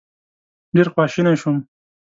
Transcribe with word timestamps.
ډېر 0.75 0.87
خواشینی 0.93 1.35
شوم. 1.41 1.57